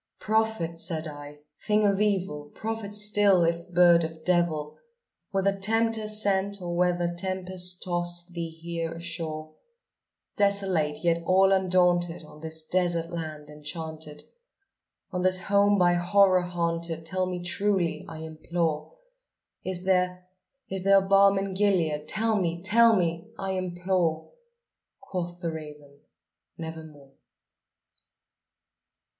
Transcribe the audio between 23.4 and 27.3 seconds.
implore!" Quoth the raven, "Nevermore."